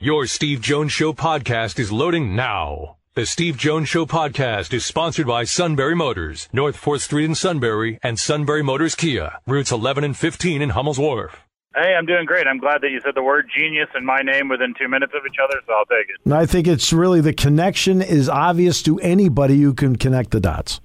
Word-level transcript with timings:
Your 0.00 0.26
Steve 0.26 0.60
Jones 0.60 0.92
Show 0.92 1.12
podcast 1.12 1.76
is 1.80 1.90
loading 1.90 2.36
now. 2.36 2.98
The 3.14 3.26
Steve 3.26 3.56
Jones 3.56 3.88
Show 3.88 4.06
podcast 4.06 4.72
is 4.72 4.86
sponsored 4.86 5.26
by 5.26 5.42
Sunbury 5.42 5.96
Motors, 5.96 6.48
North 6.52 6.80
4th 6.80 7.00
Street 7.00 7.24
in 7.24 7.34
Sunbury, 7.34 7.98
and 8.00 8.16
Sunbury 8.16 8.62
Motors 8.62 8.94
Kia, 8.94 9.40
routes 9.44 9.72
11 9.72 10.04
and 10.04 10.16
15 10.16 10.62
in 10.62 10.70
Hummel's 10.70 11.00
Wharf. 11.00 11.42
Hey, 11.74 11.96
I'm 11.98 12.06
doing 12.06 12.26
great. 12.26 12.46
I'm 12.46 12.58
glad 12.58 12.80
that 12.82 12.92
you 12.92 13.00
said 13.04 13.16
the 13.16 13.24
word 13.24 13.50
genius 13.52 13.88
and 13.92 14.06
my 14.06 14.20
name 14.22 14.48
within 14.48 14.72
two 14.80 14.86
minutes 14.86 15.14
of 15.16 15.26
each 15.26 15.38
other, 15.42 15.60
so 15.66 15.72
I'll 15.72 15.84
take 15.86 16.08
it. 16.10 16.20
And 16.24 16.32
I 16.32 16.46
think 16.46 16.68
it's 16.68 16.92
really 16.92 17.20
the 17.20 17.32
connection 17.32 18.00
is 18.00 18.28
obvious 18.28 18.84
to 18.84 19.00
anybody 19.00 19.60
who 19.60 19.74
can 19.74 19.96
connect 19.96 20.30
the 20.30 20.38
dots. 20.38 20.80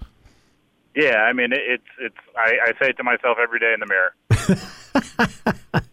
Yeah, 0.96 1.18
I 1.18 1.34
mean, 1.34 1.50
it's 1.52 1.84
it's. 2.00 2.18
I, 2.36 2.56
I 2.66 2.72
say 2.82 2.90
it 2.90 2.98
to 2.98 3.04
myself 3.04 3.38
every 3.40 3.60
day 3.60 3.76
in 3.76 3.80
the 3.80 3.86
mirror. 3.86 5.84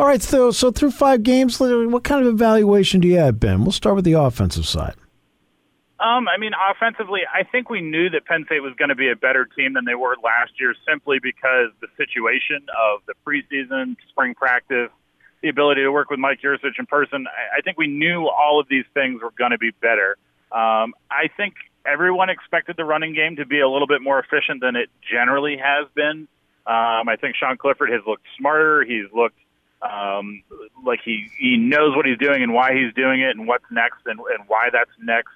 All 0.00 0.06
right, 0.06 0.22
so 0.22 0.50
so 0.50 0.70
through 0.70 0.92
five 0.92 1.22
games, 1.22 1.60
what 1.60 2.04
kind 2.04 2.24
of 2.24 2.32
evaluation 2.32 3.00
do 3.00 3.08
you 3.08 3.18
have, 3.18 3.38
Ben? 3.38 3.64
We'll 3.64 3.70
start 3.70 3.96
with 3.96 4.06
the 4.06 4.14
offensive 4.14 4.64
side. 4.64 4.94
Um, 6.00 6.26
I 6.26 6.38
mean, 6.38 6.52
offensively, 6.70 7.20
I 7.30 7.44
think 7.44 7.68
we 7.68 7.82
knew 7.82 8.08
that 8.08 8.24
Penn 8.24 8.44
State 8.46 8.60
was 8.60 8.72
going 8.78 8.88
to 8.88 8.94
be 8.94 9.10
a 9.10 9.14
better 9.14 9.44
team 9.44 9.74
than 9.74 9.84
they 9.84 9.94
were 9.94 10.16
last 10.24 10.52
year, 10.58 10.74
simply 10.88 11.18
because 11.22 11.68
the 11.82 11.88
situation 11.98 12.64
of 12.72 13.02
the 13.06 13.12
preseason, 13.26 13.94
spring 14.08 14.34
practice, 14.34 14.88
the 15.42 15.50
ability 15.50 15.82
to 15.82 15.92
work 15.92 16.08
with 16.08 16.18
Mike 16.18 16.40
Yurcich 16.42 16.78
in 16.78 16.86
person. 16.86 17.26
I, 17.26 17.58
I 17.58 17.60
think 17.60 17.76
we 17.76 17.86
knew 17.86 18.26
all 18.26 18.58
of 18.58 18.68
these 18.70 18.86
things 18.94 19.20
were 19.20 19.34
going 19.36 19.50
to 19.50 19.58
be 19.58 19.72
better. 19.82 20.16
Um, 20.50 20.94
I 21.10 21.28
think 21.36 21.56
everyone 21.84 22.30
expected 22.30 22.78
the 22.78 22.86
running 22.86 23.12
game 23.12 23.36
to 23.36 23.44
be 23.44 23.60
a 23.60 23.68
little 23.68 23.86
bit 23.86 24.00
more 24.00 24.18
efficient 24.18 24.62
than 24.62 24.76
it 24.76 24.88
generally 25.12 25.58
has 25.58 25.88
been. 25.94 26.26
Um, 26.66 27.06
I 27.06 27.16
think 27.20 27.36
Sean 27.36 27.58
Clifford 27.58 27.90
has 27.90 28.00
looked 28.06 28.24
smarter. 28.38 28.82
He's 28.82 29.04
looked 29.14 29.36
um, 29.82 30.42
like 30.84 31.00
he 31.04 31.30
he 31.38 31.56
knows 31.56 31.96
what 31.96 32.06
he's 32.06 32.18
doing 32.18 32.42
and 32.42 32.52
why 32.52 32.74
he's 32.74 32.92
doing 32.94 33.20
it 33.20 33.36
and 33.36 33.46
what's 33.46 33.64
next 33.70 34.00
and, 34.06 34.20
and 34.20 34.48
why 34.48 34.68
that's 34.72 34.90
next. 35.00 35.32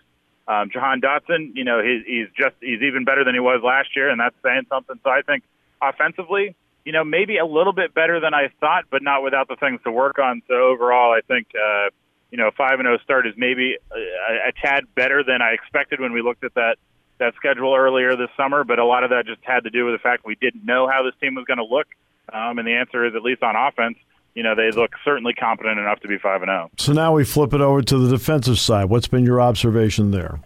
Um, 0.47 0.69
Jahan 0.71 1.01
Dotson, 1.01 1.53
you 1.55 1.65
know, 1.65 1.83
he's, 1.83 2.05
he's 2.07 2.29
just 2.37 2.55
he's 2.61 2.83
even 2.83 3.05
better 3.05 3.25
than 3.25 3.35
he 3.35 3.41
was 3.41 3.63
last 3.65 3.97
year, 3.97 4.11
and 4.11 4.21
that's 4.21 4.37
saying 4.43 4.67
something. 4.69 5.01
So 5.03 5.11
I 5.11 5.23
think 5.23 5.45
offensively, 5.81 6.55
you 6.85 6.93
know, 6.93 7.05
maybe 7.05 7.39
a 7.39 7.47
little 7.47 7.73
bit 7.73 7.95
better 7.95 8.21
than 8.21 8.35
I 8.35 8.49
thought, 8.61 8.85
but 8.91 9.03
not 9.03 9.23
without 9.23 9.49
the 9.49 9.57
things 9.57 9.81
to 9.85 9.91
work 9.91 10.19
on. 10.19 10.43
So 10.47 10.55
overall, 10.55 11.13
I 11.13 11.23
think 11.23 11.49
uh, 11.55 11.89
you 12.31 12.37
know, 12.37 12.51
five 12.57 12.81
and 12.81 12.87
zero 12.87 12.99
start 12.99 13.27
is 13.27 13.35
maybe 13.39 13.77
a, 13.91 14.49
a 14.49 14.53
tad 14.61 14.85
better 14.95 15.25
than 15.25 15.41
I 15.41 15.53
expected 15.53 16.01
when 16.01 16.13
we 16.13 16.21
looked 16.21 16.45
at 16.45 16.53
that 16.55 16.77
that 17.19 17.35
schedule 17.37 17.75
earlier 17.75 18.17
this 18.17 18.29
summer. 18.37 18.65
But 18.65 18.79
a 18.79 18.85
lot 18.85 19.05
of 19.05 19.11
that 19.11 19.25
just 19.25 19.41
had 19.43 19.65
to 19.65 19.71
do 19.71 19.87
with 19.87 19.95
the 19.95 20.03
fact 20.03 20.27
we 20.27 20.35
didn't 20.35 20.67
know 20.67 20.87
how 20.87 21.03
this 21.03 21.15
team 21.23 21.37
was 21.37 21.47
going 21.47 21.59
to 21.59 21.65
look, 21.65 21.87
um, 22.31 22.59
and 22.59 22.69
the 22.69 22.75
answer 22.75 23.07
is 23.07 23.15
at 23.15 23.23
least 23.23 23.43
on 23.43 23.57
offense 23.57 23.97
you 24.35 24.43
know, 24.43 24.55
they 24.55 24.71
look 24.71 24.93
certainly 25.05 25.33
competent 25.33 25.79
enough 25.79 26.01
to 26.01 26.09
be 26.09 26.19
5 26.19 26.43
and 26.43 26.49
0. 26.49 26.71
So 26.79 26.93
now 26.93 27.13
we 27.13 27.25
flip 27.25 27.55
it 27.55 27.61
over 27.61 27.83
to 27.83 27.99
the 27.99 28.09
defensive 28.09 28.59
side. 28.59 28.87
What's 28.87 29.09
been 29.09 29.25
your 29.25 29.41
observation 29.41 30.11
there? 30.11 30.41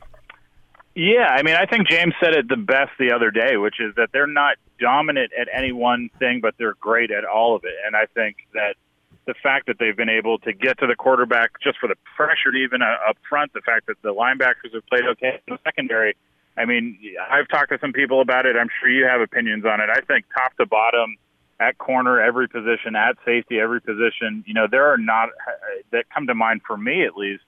Yeah, 0.94 1.28
I 1.30 1.42
mean, 1.42 1.54
I 1.54 1.64
think 1.64 1.88
James 1.88 2.12
said 2.20 2.34
it 2.34 2.48
the 2.48 2.56
best 2.56 2.90
the 2.98 3.12
other 3.12 3.30
day, 3.30 3.56
which 3.56 3.76
is 3.80 3.94
that 3.96 4.08
they're 4.12 4.26
not 4.26 4.56
dominant 4.80 5.32
at 5.38 5.48
any 5.52 5.70
one 5.70 6.10
thing, 6.18 6.40
but 6.40 6.54
they're 6.58 6.74
great 6.74 7.10
at 7.10 7.24
all 7.24 7.54
of 7.54 7.64
it. 7.64 7.74
And 7.86 7.94
I 7.94 8.06
think 8.14 8.36
that 8.52 8.74
the 9.26 9.34
fact 9.42 9.66
that 9.66 9.78
they've 9.78 9.96
been 9.96 10.08
able 10.08 10.38
to 10.40 10.52
get 10.52 10.78
to 10.78 10.86
the 10.86 10.96
quarterback 10.96 11.50
just 11.62 11.78
for 11.78 11.86
the 11.86 11.94
pressure, 12.16 12.52
even 12.52 12.82
uh, 12.82 12.96
up 13.08 13.16
front, 13.28 13.52
the 13.52 13.60
fact 13.60 13.86
that 13.86 14.00
the 14.02 14.12
linebackers 14.12 14.74
have 14.74 14.84
played 14.86 15.04
okay 15.04 15.38
in 15.46 15.54
the 15.54 15.58
secondary. 15.62 16.16
I 16.56 16.64
mean, 16.64 16.98
I've 17.30 17.46
talked 17.46 17.70
to 17.70 17.78
some 17.80 17.92
people 17.92 18.20
about 18.20 18.46
it. 18.46 18.56
I'm 18.56 18.68
sure 18.80 18.90
you 18.90 19.04
have 19.04 19.20
opinions 19.20 19.64
on 19.64 19.80
it. 19.80 19.90
I 19.90 20.00
think 20.00 20.24
top 20.34 20.56
to 20.56 20.66
bottom, 20.66 21.16
at 21.60 21.78
corner, 21.78 22.20
every 22.20 22.48
position, 22.48 22.94
at 22.94 23.16
safety, 23.24 23.58
every 23.58 23.80
position. 23.80 24.44
You 24.46 24.54
know, 24.54 24.66
there 24.70 24.86
are 24.86 24.98
not 24.98 25.30
that 25.90 26.04
come 26.14 26.26
to 26.26 26.34
mind 26.34 26.62
for 26.66 26.76
me 26.76 27.04
at 27.04 27.16
least 27.16 27.42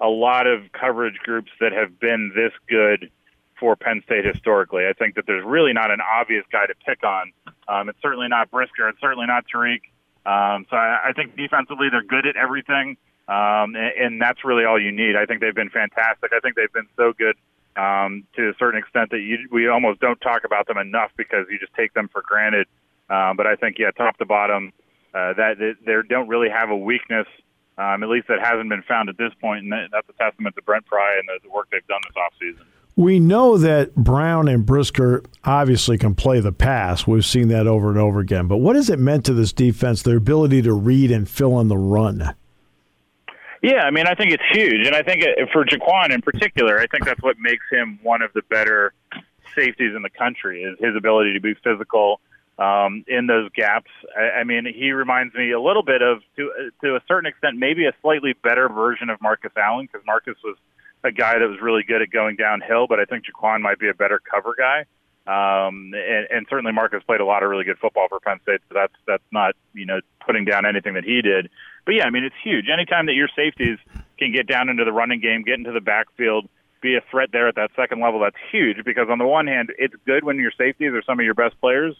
a 0.00 0.08
lot 0.08 0.46
of 0.46 0.70
coverage 0.72 1.16
groups 1.24 1.50
that 1.60 1.72
have 1.72 1.98
been 1.98 2.32
this 2.34 2.52
good 2.68 3.10
for 3.58 3.74
Penn 3.74 4.02
State 4.04 4.24
historically. 4.24 4.86
I 4.86 4.92
think 4.92 5.16
that 5.16 5.26
there's 5.26 5.44
really 5.44 5.72
not 5.72 5.90
an 5.90 6.00
obvious 6.00 6.44
guy 6.52 6.66
to 6.66 6.74
pick 6.86 7.02
on. 7.02 7.32
Um, 7.66 7.88
it's 7.88 8.00
certainly 8.00 8.28
not 8.28 8.50
Brisker. 8.50 8.88
It's 8.88 9.00
certainly 9.00 9.26
not 9.26 9.44
Tariq. 9.52 9.80
Um, 10.24 10.66
so 10.70 10.76
I, 10.76 11.08
I 11.08 11.12
think 11.12 11.36
defensively 11.36 11.88
they're 11.90 12.02
good 12.02 12.26
at 12.26 12.36
everything, 12.36 12.96
um, 13.28 13.74
and, 13.74 13.92
and 13.98 14.22
that's 14.22 14.44
really 14.44 14.64
all 14.64 14.80
you 14.80 14.92
need. 14.92 15.16
I 15.16 15.26
think 15.26 15.40
they've 15.40 15.54
been 15.54 15.70
fantastic. 15.70 16.32
I 16.32 16.40
think 16.40 16.54
they've 16.54 16.72
been 16.72 16.88
so 16.96 17.12
good 17.12 17.36
um, 17.76 18.24
to 18.36 18.50
a 18.50 18.52
certain 18.58 18.78
extent 18.78 19.10
that 19.10 19.20
you, 19.20 19.48
we 19.50 19.68
almost 19.68 20.00
don't 20.00 20.20
talk 20.20 20.44
about 20.44 20.66
them 20.66 20.78
enough 20.78 21.10
because 21.16 21.46
you 21.50 21.58
just 21.58 21.74
take 21.74 21.94
them 21.94 22.08
for 22.12 22.22
granted. 22.22 22.66
Um, 23.10 23.36
but 23.36 23.46
I 23.46 23.56
think, 23.56 23.76
yeah, 23.78 23.90
top 23.90 24.18
to 24.18 24.26
bottom, 24.26 24.72
uh, 25.14 25.32
that 25.34 25.54
they 25.58 25.94
don't 26.08 26.28
really 26.28 26.48
have 26.50 26.70
a 26.70 26.76
weakness. 26.76 27.26
Um, 27.78 28.02
at 28.02 28.08
least 28.08 28.26
that 28.26 28.40
hasn't 28.40 28.68
been 28.68 28.82
found 28.82 29.08
at 29.08 29.16
this 29.16 29.32
point, 29.40 29.62
and 29.62 29.72
that's 29.72 30.08
a 30.08 30.12
testament 30.14 30.56
to 30.56 30.62
Brent 30.62 30.84
Pry 30.86 31.16
and 31.16 31.28
the, 31.28 31.48
the 31.48 31.54
work 31.54 31.68
they've 31.70 31.86
done 31.86 32.00
this 32.08 32.16
offseason. 32.16 32.66
We 32.96 33.20
know 33.20 33.56
that 33.56 33.94
Brown 33.94 34.48
and 34.48 34.66
Brisker 34.66 35.22
obviously 35.44 35.96
can 35.96 36.16
play 36.16 36.40
the 36.40 36.50
pass. 36.50 37.06
We've 37.06 37.24
seen 37.24 37.46
that 37.48 37.68
over 37.68 37.90
and 37.90 37.98
over 37.98 38.18
again. 38.18 38.48
But 38.48 38.56
what 38.56 38.74
has 38.74 38.90
it 38.90 38.98
meant 38.98 39.24
to 39.26 39.32
this 39.32 39.52
defense, 39.52 40.02
their 40.02 40.16
ability 40.16 40.62
to 40.62 40.72
read 40.72 41.12
and 41.12 41.28
fill 41.28 41.60
in 41.60 41.68
the 41.68 41.78
run? 41.78 42.34
Yeah, 43.62 43.82
I 43.82 43.92
mean, 43.92 44.08
I 44.08 44.16
think 44.16 44.32
it's 44.32 44.42
huge. 44.50 44.84
And 44.84 44.96
I 44.96 45.02
think 45.02 45.22
for 45.52 45.64
Jaquan 45.64 46.10
in 46.12 46.22
particular, 46.22 46.80
I 46.80 46.88
think 46.88 47.04
that's 47.04 47.22
what 47.22 47.36
makes 47.38 47.64
him 47.70 48.00
one 48.02 48.22
of 48.22 48.32
the 48.32 48.42
better 48.50 48.92
safeties 49.54 49.94
in 49.94 50.02
the 50.02 50.10
country 50.10 50.62
is 50.64 50.76
his 50.80 50.96
ability 50.96 51.34
to 51.34 51.40
be 51.40 51.54
physical 51.62 52.20
um, 52.58 53.04
in 53.06 53.26
those 53.26 53.50
gaps. 53.54 53.90
I, 54.16 54.40
I 54.40 54.44
mean, 54.44 54.66
he 54.66 54.92
reminds 54.92 55.34
me 55.34 55.52
a 55.52 55.60
little 55.60 55.82
bit 55.82 56.02
of, 56.02 56.22
to 56.36 56.70
to 56.82 56.96
a 56.96 57.00
certain 57.06 57.26
extent, 57.26 57.56
maybe 57.56 57.86
a 57.86 57.92
slightly 58.02 58.34
better 58.42 58.68
version 58.68 59.10
of 59.10 59.20
Marcus 59.20 59.52
Allen 59.56 59.88
because 59.90 60.04
Marcus 60.06 60.36
was 60.42 60.56
a 61.04 61.12
guy 61.12 61.38
that 61.38 61.48
was 61.48 61.60
really 61.60 61.82
good 61.84 62.02
at 62.02 62.10
going 62.10 62.36
downhill, 62.36 62.86
but 62.88 62.98
I 62.98 63.04
think 63.04 63.24
Jaquan 63.24 63.60
might 63.60 63.78
be 63.78 63.88
a 63.88 63.94
better 63.94 64.20
cover 64.20 64.54
guy. 64.58 64.84
Um, 65.28 65.92
and, 65.94 66.26
and 66.30 66.46
certainly 66.48 66.72
Marcus 66.72 67.02
played 67.06 67.20
a 67.20 67.24
lot 67.24 67.42
of 67.42 67.50
really 67.50 67.64
good 67.64 67.78
football 67.78 68.08
for 68.08 68.18
Penn 68.18 68.40
State, 68.42 68.60
so 68.68 68.74
that's 68.74 68.94
that's 69.06 69.22
not 69.30 69.54
you 69.74 69.84
know 69.86 70.00
putting 70.24 70.44
down 70.44 70.66
anything 70.66 70.94
that 70.94 71.04
he 71.04 71.20
did. 71.22 71.50
But 71.84 71.96
yeah, 71.96 72.04
I 72.04 72.10
mean 72.10 72.24
it's 72.24 72.36
huge. 72.42 72.66
Anytime 72.72 73.06
that 73.06 73.14
your 73.14 73.28
safeties 73.36 73.78
can 74.18 74.32
get 74.32 74.46
down 74.46 74.68
into 74.68 74.84
the 74.84 74.92
running 74.92 75.20
game, 75.20 75.42
get 75.42 75.54
into 75.54 75.72
the 75.72 75.82
backfield, 75.82 76.48
be 76.80 76.96
a 76.96 77.02
threat 77.10 77.28
there 77.30 77.46
at 77.46 77.56
that 77.56 77.70
second 77.76 78.00
level, 78.00 78.20
that's 78.20 78.36
huge. 78.50 78.82
Because 78.84 79.08
on 79.10 79.18
the 79.18 79.26
one 79.26 79.46
hand, 79.46 79.70
it's 79.78 79.94
good 80.06 80.24
when 80.24 80.36
your 80.36 80.52
safeties 80.56 80.92
are 80.92 81.02
some 81.02 81.20
of 81.20 81.24
your 81.24 81.34
best 81.34 81.60
players, 81.60 81.94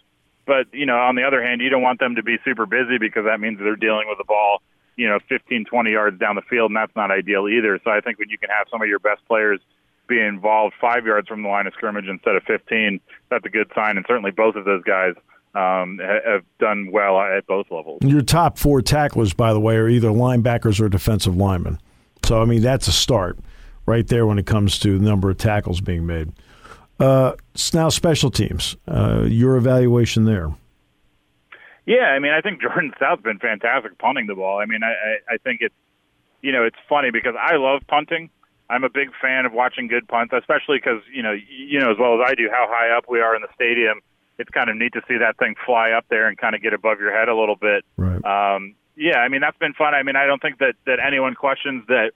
but 0.49 0.65
you 0.73 0.87
know, 0.87 0.97
on 0.97 1.13
the 1.13 1.23
other 1.23 1.43
hand, 1.43 1.61
you 1.61 1.69
don't 1.69 1.83
want 1.83 1.99
them 1.99 2.15
to 2.15 2.23
be 2.23 2.37
super 2.43 2.65
busy 2.65 2.97
because 2.97 3.25
that 3.25 3.39
means 3.39 3.59
they're 3.59 3.75
dealing 3.75 4.07
with 4.09 4.17
the 4.17 4.23
ball, 4.23 4.63
you 4.95 5.07
know, 5.07 5.19
15, 5.29 5.65
20 5.65 5.91
yards 5.91 6.19
down 6.19 6.35
the 6.35 6.41
field, 6.41 6.71
and 6.71 6.75
that's 6.75 6.95
not 6.95 7.11
ideal 7.11 7.47
either. 7.47 7.79
So 7.83 7.91
I 7.91 8.01
think 8.01 8.17
when 8.17 8.29
you 8.29 8.39
can 8.39 8.49
have 8.49 8.65
some 8.71 8.81
of 8.81 8.87
your 8.87 8.97
best 8.97 9.21
players 9.27 9.59
be 10.07 10.19
involved 10.19 10.73
five 10.81 11.05
yards 11.05 11.27
from 11.27 11.43
the 11.43 11.49
line 11.49 11.67
of 11.67 11.73
scrimmage 11.73 12.05
instead 12.07 12.35
of 12.35 12.41
15, 12.43 12.99
that's 13.29 13.45
a 13.45 13.49
good 13.49 13.71
sign. 13.75 13.95
And 13.95 14.05
certainly 14.07 14.31
both 14.31 14.55
of 14.55 14.65
those 14.65 14.81
guys 14.83 15.13
um, 15.53 15.99
have 15.99 16.43
done 16.59 16.89
well 16.91 17.19
at 17.19 17.45
both 17.45 17.67
levels. 17.69 17.99
Your 18.01 18.23
top 18.23 18.57
four 18.57 18.81
tacklers, 18.81 19.33
by 19.33 19.53
the 19.53 19.59
way, 19.59 19.75
are 19.75 19.87
either 19.87 20.09
linebackers 20.09 20.81
or 20.81 20.89
defensive 20.89 21.35
linemen. 21.35 21.79
So 22.23 22.41
I 22.41 22.45
mean, 22.45 22.63
that's 22.63 22.87
a 22.87 22.91
start 22.91 23.37
right 23.85 24.07
there 24.07 24.25
when 24.25 24.39
it 24.39 24.47
comes 24.47 24.79
to 24.79 24.97
the 24.97 25.05
number 25.05 25.29
of 25.29 25.37
tackles 25.37 25.79
being 25.79 26.07
made. 26.07 26.31
Uh, 26.99 27.33
now, 27.73 27.89
special 27.89 28.29
teams. 28.29 28.75
Uh, 28.87 29.23
your 29.25 29.55
evaluation 29.55 30.25
there? 30.25 30.51
Yeah, 31.85 32.11
I 32.11 32.19
mean, 32.19 32.33
I 32.33 32.41
think 32.41 32.61
Jordan 32.61 32.93
Stout's 32.97 33.21
been 33.21 33.39
fantastic 33.39 33.97
punting 33.97 34.27
the 34.27 34.35
ball. 34.35 34.59
I 34.59 34.65
mean, 34.65 34.83
I, 34.83 34.91
I, 34.91 35.35
I 35.35 35.37
think 35.37 35.61
it's, 35.61 35.75
you 36.41 36.51
know, 36.51 36.63
it's 36.63 36.77
funny 36.87 37.09
because 37.11 37.35
I 37.39 37.55
love 37.55 37.81
punting. 37.87 38.29
I'm 38.69 38.83
a 38.83 38.89
big 38.89 39.09
fan 39.19 39.45
of 39.45 39.53
watching 39.53 39.87
good 39.87 40.07
punts, 40.07 40.33
especially 40.37 40.77
because 40.77 41.01
you 41.11 41.23
know, 41.23 41.31
you 41.33 41.79
know 41.79 41.91
as 41.91 41.97
well 41.97 42.21
as 42.21 42.27
I 42.29 42.35
do 42.35 42.49
how 42.51 42.67
high 42.69 42.95
up 42.95 43.05
we 43.09 43.19
are 43.19 43.35
in 43.35 43.41
the 43.41 43.47
stadium. 43.55 44.01
It's 44.37 44.49
kind 44.51 44.69
of 44.69 44.77
neat 44.77 44.93
to 44.93 45.01
see 45.07 45.17
that 45.17 45.37
thing 45.37 45.55
fly 45.65 45.91
up 45.91 46.05
there 46.09 46.27
and 46.27 46.37
kind 46.37 46.55
of 46.55 46.61
get 46.61 46.73
above 46.73 46.99
your 46.99 47.11
head 47.11 47.27
a 47.27 47.35
little 47.35 47.55
bit. 47.55 47.83
Right. 47.97 48.23
Um, 48.23 48.75
yeah, 48.95 49.17
I 49.17 49.27
mean 49.27 49.41
that's 49.41 49.57
been 49.57 49.73
fun. 49.73 49.95
I 49.95 50.03
mean, 50.03 50.15
I 50.15 50.27
don't 50.27 50.41
think 50.41 50.59
that 50.59 50.75
that 50.85 50.99
anyone 50.99 51.33
questions 51.33 51.83
that 51.87 52.11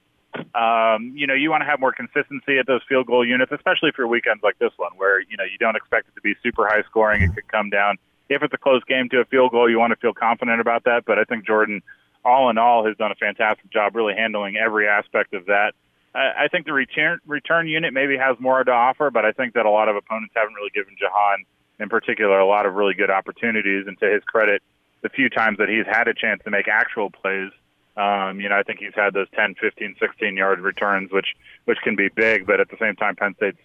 um, 0.56 1.14
you 1.16 1.28
know, 1.28 1.34
you 1.34 1.50
want 1.50 1.62
to 1.62 1.66
have 1.66 1.80
more 1.80 1.92
consistency 1.92 2.58
at 2.60 2.68
those 2.68 2.82
field 2.88 3.08
goal 3.08 3.26
units, 3.26 3.52
especially 3.52 3.92
for 3.96 4.08
weekends 4.08 4.44
like 4.44 4.58
this 4.60 4.72
one, 4.78 4.92
where 4.98 5.22
you 5.22 5.38
know 5.38 5.44
you 5.44 5.58
don't 5.60 5.76
expect 5.76 6.08
it 6.08 6.16
to 6.16 6.22
be 6.22 6.36
super 6.42 6.68
high 6.68 6.84
scoring. 6.84 7.22
It 7.22 7.34
could 7.36 7.48
come 7.48 7.70
down 7.70 7.98
if 8.30 8.42
it's 8.44 8.54
a 8.54 8.58
close 8.58 8.84
game 8.84 9.10
to 9.10 9.20
a 9.20 9.26
field 9.26 9.52
goal. 9.52 9.70
You 9.70 9.80
want 9.80 9.92
to 9.92 9.98
feel 9.98 10.14
confident 10.14 10.60
about 10.62 10.86
that. 10.86 11.04
But 11.06 11.20
I 11.20 11.24
think 11.24 11.46
Jordan, 11.46 11.82
all 12.24 12.50
in 12.50 12.58
all, 12.58 12.86
has 12.86 12.98
done 12.98 13.12
a 13.12 13.16
fantastic 13.16 13.70
job 13.72 13.96
really 13.96 14.14
handling 14.14 14.56
every 14.58 14.88
aspect 14.88 15.34
of 15.34 15.46
that. 15.48 15.74
I, 16.16 16.46
I 16.46 16.48
think 16.48 16.66
the 16.66 16.74
return 16.74 17.20
return 17.26 17.68
unit 17.68 17.94
maybe 17.94 18.18
has 18.18 18.38
more 18.40 18.64
to 18.64 18.72
offer, 18.72 19.12
but 19.12 19.26
I 19.26 19.32
think 19.32 19.54
that 19.54 19.66
a 19.66 19.72
lot 19.72 19.90
of 19.90 19.96
opponents 19.96 20.34
haven't 20.36 20.54
really 20.54 20.72
given 20.74 20.96
Jahan, 21.00 21.46
in 21.80 21.90
particular, 21.90 22.40
a 22.40 22.48
lot 22.48 22.66
of 22.66 22.76
really 22.76 22.94
good 22.94 23.10
opportunities. 23.10 23.86
And 23.88 24.00
to 24.00 24.12
his 24.12 24.24
credit, 24.24 24.62
the 25.02 25.10
few 25.10 25.30
times 25.30 25.58
that 25.58 25.70
he's 25.70 25.86
had 25.86 26.08
a 26.08 26.14
chance 26.14 26.42
to 26.46 26.52
make 26.52 26.68
actual 26.68 27.10
plays 27.10 27.52
um, 27.96 28.40
you 28.40 28.50
know, 28.50 28.56
I 28.56 28.64
think 28.64 28.80
he's 28.80 28.96
had 28.96 29.14
those 29.14 29.28
10, 29.36 29.56
15, 29.56 29.96
16 30.00 30.38
yard 30.38 30.60
returns, 30.60 31.12
which 31.12 31.28
which 31.66 31.78
can 31.84 31.96
be 31.96 32.10
big, 32.10 32.46
but 32.46 32.60
at 32.60 32.70
the 32.70 32.78
same 32.80 32.96
time, 32.96 33.16
Penn 33.16 33.36
State's 33.36 33.58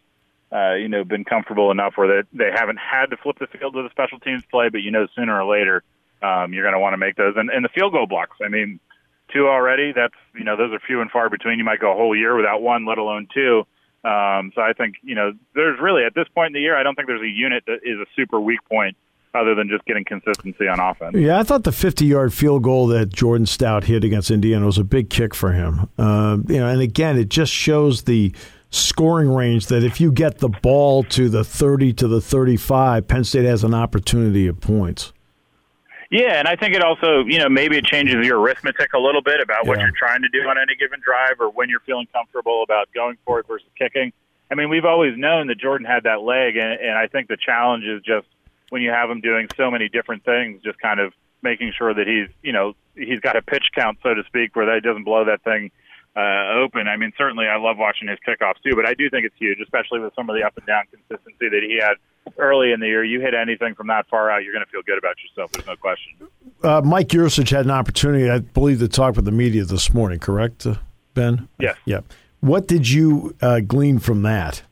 uh, 0.52 0.74
you 0.74 0.88
know 0.88 1.04
been 1.04 1.24
comfortable 1.24 1.70
enough 1.70 1.94
where 1.96 2.22
they 2.22 2.28
they 2.44 2.50
haven't 2.54 2.78
had 2.78 3.06
to 3.06 3.16
flip 3.16 3.38
the 3.38 3.46
field 3.46 3.74
with 3.74 3.86
a 3.86 3.90
special 3.90 4.18
teams 4.20 4.42
play, 4.50 4.68
but 4.68 4.82
you 4.82 4.90
know 4.90 5.06
sooner 5.16 5.40
or 5.40 5.50
later 5.50 5.82
um, 6.22 6.52
you're 6.52 6.64
going 6.64 6.74
to 6.74 6.78
want 6.78 6.92
to 6.92 6.98
make 6.98 7.16
those 7.16 7.34
and, 7.36 7.50
and 7.50 7.64
the 7.64 7.70
field 7.70 7.92
goal 7.92 8.06
blocks. 8.06 8.36
I 8.44 8.48
mean, 8.48 8.80
two 9.32 9.48
already. 9.48 9.92
That's 9.92 10.14
you 10.34 10.44
know 10.44 10.56
those 10.56 10.72
are 10.72 10.80
few 10.80 11.00
and 11.00 11.10
far 11.10 11.30
between. 11.30 11.58
You 11.58 11.64
might 11.64 11.80
go 11.80 11.92
a 11.92 11.96
whole 11.96 12.14
year 12.14 12.36
without 12.36 12.60
one, 12.60 12.86
let 12.86 12.98
alone 12.98 13.28
two. 13.32 13.66
Um, 14.04 14.52
so 14.54 14.60
I 14.62 14.74
think 14.76 14.96
you 15.02 15.14
know 15.14 15.32
there's 15.54 15.80
really 15.80 16.04
at 16.04 16.14
this 16.14 16.28
point 16.34 16.48
in 16.48 16.52
the 16.52 16.60
year, 16.60 16.76
I 16.76 16.82
don't 16.82 16.94
think 16.94 17.08
there's 17.08 17.22
a 17.22 17.26
unit 17.26 17.64
that 17.66 17.80
is 17.82 17.98
a 17.98 18.06
super 18.14 18.38
weak 18.38 18.60
point 18.68 18.96
other 19.34 19.54
than 19.54 19.68
just 19.68 19.84
getting 19.84 20.04
consistency 20.04 20.66
on 20.66 20.80
offense. 20.80 21.16
Yeah, 21.16 21.38
I 21.38 21.42
thought 21.42 21.64
the 21.64 21.70
50-yard 21.70 22.32
field 22.32 22.62
goal 22.62 22.86
that 22.88 23.12
Jordan 23.12 23.46
Stout 23.46 23.84
hit 23.84 24.04
against 24.04 24.30
Indiana 24.30 24.66
was 24.66 24.78
a 24.78 24.84
big 24.84 25.10
kick 25.10 25.34
for 25.34 25.52
him. 25.52 25.88
Uh, 25.98 26.38
you 26.48 26.58
know, 26.58 26.68
and 26.68 26.80
again, 26.80 27.18
it 27.18 27.28
just 27.28 27.52
shows 27.52 28.02
the 28.02 28.32
scoring 28.70 29.30
range 29.30 29.66
that 29.68 29.82
if 29.84 30.00
you 30.00 30.12
get 30.12 30.38
the 30.38 30.48
ball 30.48 31.02
to 31.04 31.28
the 31.28 31.44
30 31.44 31.92
to 31.94 32.08
the 32.08 32.20
35, 32.20 33.08
Penn 33.08 33.24
State 33.24 33.44
has 33.44 33.64
an 33.64 33.74
opportunity 33.74 34.46
of 34.46 34.60
points. 34.60 35.12
Yeah, 36.10 36.38
and 36.38 36.48
I 36.48 36.56
think 36.56 36.74
it 36.74 36.82
also, 36.82 37.24
you 37.26 37.38
know, 37.38 37.50
maybe 37.50 37.76
it 37.76 37.84
changes 37.84 38.26
your 38.26 38.40
arithmetic 38.40 38.94
a 38.94 38.98
little 38.98 39.20
bit 39.20 39.40
about 39.42 39.66
what 39.66 39.78
you're 39.78 39.92
trying 39.92 40.22
to 40.22 40.28
do 40.30 40.40
on 40.48 40.56
any 40.56 40.74
given 40.74 41.00
drive 41.04 41.38
or 41.38 41.50
when 41.50 41.68
you're 41.68 41.80
feeling 41.80 42.06
comfortable 42.14 42.62
about 42.62 42.88
going 42.94 43.18
for 43.26 43.40
it 43.40 43.46
versus 43.46 43.68
kicking. 43.78 44.12
I 44.50 44.54
mean, 44.54 44.70
we've 44.70 44.86
always 44.86 45.18
known 45.18 45.48
that 45.48 45.58
Jordan 45.58 45.86
had 45.86 46.04
that 46.04 46.22
leg, 46.22 46.56
and, 46.56 46.80
and 46.80 46.96
I 46.96 47.08
think 47.08 47.28
the 47.28 47.36
challenge 47.36 47.84
is 47.84 48.02
just 48.02 48.26
when 48.70 48.82
you 48.82 48.90
have 48.90 49.10
him 49.10 49.20
doing 49.20 49.48
so 49.56 49.70
many 49.70 49.88
different 49.88 50.24
things, 50.24 50.62
just 50.62 50.78
kind 50.78 51.00
of 51.00 51.12
making 51.42 51.72
sure 51.76 51.94
that 51.94 52.06
he's, 52.06 52.28
you 52.42 52.52
know, 52.52 52.74
he's 52.94 53.20
got 53.20 53.36
a 53.36 53.42
pitch 53.42 53.64
count, 53.74 53.98
so 54.02 54.14
to 54.14 54.22
speak, 54.26 54.56
where 54.56 54.66
that 54.66 54.74
he 54.76 54.80
doesn't 54.80 55.04
blow 55.04 55.24
that 55.24 55.42
thing 55.42 55.70
uh, 56.16 56.58
open. 56.58 56.88
I 56.88 56.96
mean, 56.96 57.12
certainly 57.16 57.46
I 57.46 57.58
love 57.58 57.76
watching 57.78 58.08
his 58.08 58.18
kickoffs 58.26 58.60
too, 58.64 58.74
but 58.74 58.86
I 58.86 58.94
do 58.94 59.08
think 59.08 59.24
it's 59.24 59.36
huge, 59.38 59.58
especially 59.62 60.00
with 60.00 60.14
some 60.14 60.28
of 60.28 60.36
the 60.36 60.42
up 60.42 60.56
and 60.56 60.66
down 60.66 60.84
consistency 60.90 61.48
that 61.48 61.62
he 61.62 61.78
had 61.80 61.94
early 62.38 62.72
in 62.72 62.80
the 62.80 62.86
year. 62.86 63.04
You 63.04 63.20
hit 63.20 63.34
anything 63.34 63.74
from 63.74 63.86
that 63.86 64.08
far 64.08 64.30
out, 64.30 64.42
you're 64.42 64.52
going 64.52 64.64
to 64.64 64.70
feel 64.70 64.82
good 64.82 64.98
about 64.98 65.14
yourself. 65.22 65.52
There's 65.52 65.66
no 65.66 65.76
question. 65.76 66.28
Uh, 66.62 66.82
Mike 66.84 67.08
Yurcich 67.08 67.50
had 67.50 67.64
an 67.66 67.70
opportunity, 67.70 68.28
I 68.28 68.40
believe, 68.40 68.80
to 68.80 68.88
talk 68.88 69.16
with 69.16 69.24
the 69.24 69.32
media 69.32 69.64
this 69.64 69.94
morning, 69.94 70.18
correct, 70.18 70.66
uh, 70.66 70.74
Ben? 71.14 71.48
Yes. 71.60 71.76
Yeah. 71.84 72.00
What 72.40 72.66
did 72.66 72.88
you 72.88 73.36
uh, 73.40 73.60
glean 73.60 73.98
from 73.98 74.22
that? 74.22 74.62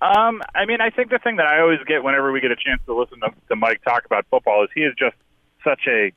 Um, 0.00 0.42
I 0.54 0.66
mean, 0.66 0.80
I 0.80 0.90
think 0.90 1.10
the 1.10 1.18
thing 1.18 1.36
that 1.36 1.46
I 1.46 1.60
always 1.60 1.78
get 1.86 2.04
whenever 2.04 2.30
we 2.30 2.40
get 2.40 2.50
a 2.50 2.56
chance 2.56 2.82
to 2.86 2.94
listen 2.94 3.20
to, 3.20 3.30
to 3.48 3.56
Mike 3.56 3.82
talk 3.82 4.04
about 4.04 4.26
football 4.30 4.62
is 4.64 4.70
he 4.74 4.82
is 4.82 4.94
just 4.98 5.16
such 5.64 5.86
a 5.88 6.12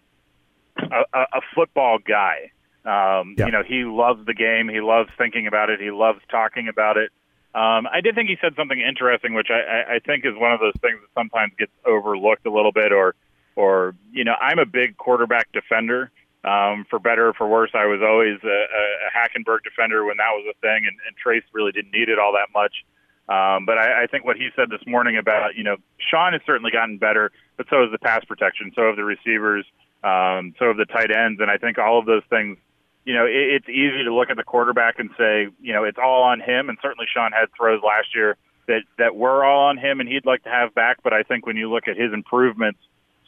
a, 0.77 1.03
a 1.13 1.41
football 1.55 1.97
guy. 1.99 2.51
Um, 2.85 3.35
Yeah. 3.37 3.45
You 3.47 3.51
know, 3.51 3.63
he 3.63 3.83
loves 3.83 4.25
the 4.25 4.33
game. 4.33 4.69
He 4.69 4.81
loves 4.81 5.09
thinking 5.17 5.47
about 5.47 5.69
it. 5.69 5.79
He 5.79 5.91
loves 5.91 6.19
talking 6.29 6.67
about 6.67 6.97
it. 6.97 7.11
Um, 7.53 7.87
I 7.91 8.01
did 8.01 8.15
think 8.15 8.29
he 8.29 8.37
said 8.41 8.53
something 8.55 8.79
interesting, 8.79 9.33
which 9.33 9.49
I, 9.49 9.59
I, 9.59 9.95
I 9.95 9.99
think 9.99 10.25
is 10.25 10.33
one 10.35 10.51
of 10.51 10.59
those 10.59 10.75
things 10.81 10.99
that 11.01 11.09
sometimes 11.19 11.53
gets 11.57 11.71
overlooked 11.85 12.45
a 12.45 12.51
little 12.51 12.71
bit, 12.71 12.91
or, 12.91 13.15
or 13.55 13.95
you 14.11 14.23
know, 14.23 14.35
I'm 14.39 14.59
a 14.59 14.65
big 14.65 14.97
quarterback 14.97 15.51
defender. 15.51 16.11
Um, 16.43 16.85
for 16.89 16.99
better 16.99 17.27
or 17.29 17.33
for 17.33 17.47
worse, 17.47 17.71
I 17.73 17.85
was 17.87 17.99
always 18.01 18.39
a, 18.43 18.47
a 18.47 19.09
Hackenberg 19.11 19.63
defender 19.63 20.05
when 20.05 20.17
that 20.17 20.31
was 20.31 20.45
a 20.49 20.57
thing, 20.61 20.85
and, 20.87 20.95
and 21.05 21.17
Trace 21.17 21.43
really 21.51 21.73
didn't 21.73 21.91
need 21.91 22.07
it 22.07 22.17
all 22.17 22.31
that 22.33 22.53
much. 22.53 22.85
Um, 23.29 23.65
but 23.65 23.77
I, 23.77 24.03
I 24.03 24.07
think 24.07 24.25
what 24.25 24.37
he 24.37 24.49
said 24.55 24.69
this 24.71 24.81
morning 24.87 25.15
about, 25.17 25.55
you 25.55 25.63
know, 25.63 25.77
Sean 25.99 26.33
has 26.33 26.41
certainly 26.47 26.71
gotten 26.71 26.97
better, 26.97 27.31
but 27.57 27.67
so 27.69 27.81
has 27.81 27.91
the 27.91 27.99
pass 27.99 28.25
protection, 28.25 28.71
so 28.75 28.87
have 28.87 28.95
the 28.95 29.03
receivers, 29.03 29.65
um, 30.03 30.55
so 30.57 30.65
have 30.65 30.77
the 30.77 30.85
tight 30.85 31.11
ends, 31.15 31.39
and 31.39 31.51
I 31.51 31.57
think 31.57 31.77
all 31.77 31.99
of 31.99 32.07
those 32.07 32.23
things, 32.31 32.57
you 33.05 33.13
know, 33.13 33.25
it, 33.25 33.61
it's 33.61 33.69
easy 33.69 34.03
to 34.03 34.13
look 34.13 34.31
at 34.31 34.37
the 34.37 34.43
quarterback 34.43 34.97
and 34.97 35.11
say, 35.15 35.47
you 35.61 35.73
know, 35.73 35.83
it's 35.83 35.99
all 36.03 36.23
on 36.23 36.41
him, 36.41 36.69
and 36.69 36.79
certainly 36.81 37.05
Sean 37.13 37.31
had 37.31 37.49
throws 37.55 37.81
last 37.83 38.15
year 38.15 38.35
that 38.67 38.81
that 38.97 39.15
were 39.15 39.43
all 39.43 39.65
on 39.65 39.77
him, 39.77 39.99
and 39.99 40.09
he'd 40.09 40.25
like 40.25 40.43
to 40.43 40.49
have 40.49 40.73
back. 40.73 40.97
But 41.03 41.13
I 41.13 41.23
think 41.23 41.45
when 41.45 41.57
you 41.57 41.69
look 41.69 41.87
at 41.87 41.97
his 41.97 42.13
improvements, 42.13 42.79